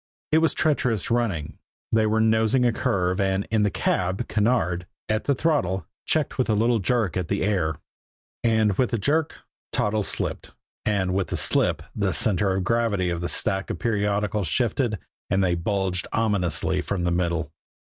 It 0.31 0.39
was 0.39 0.55
treacherous 0.55 1.11
running, 1.11 1.59
they 1.91 2.07
were 2.07 2.19
nosing 2.19 2.65
a 2.65 2.73
curve, 2.73 3.21
and 3.21 3.45
in 3.51 3.61
the 3.61 3.69
cab, 3.69 4.27
Kinneard, 4.27 4.87
at 5.07 5.25
the 5.25 5.35
throttle, 5.35 5.85
checked 6.07 6.39
with 6.39 6.49
a 6.49 6.55
little 6.55 6.79
jerk 6.79 7.15
at 7.15 7.27
the 7.27 7.43
"air." 7.43 7.75
And 8.43 8.79
with 8.79 8.89
the 8.89 8.97
jerk, 8.97 9.41
Toddles 9.71 10.07
slipped; 10.07 10.55
and 10.85 11.13
with 11.13 11.27
the 11.27 11.37
slip, 11.37 11.83
the 11.95 12.13
center 12.13 12.55
of 12.55 12.63
gravity 12.63 13.11
of 13.11 13.21
the 13.21 13.29
stack 13.29 13.69
of 13.69 13.77
periodicals 13.77 14.47
shifted, 14.47 14.97
and 15.29 15.43
they 15.43 15.53
bulged 15.53 16.07
ominously 16.11 16.81
from 16.81 17.03
the 17.03 17.11
middle. 17.11 17.51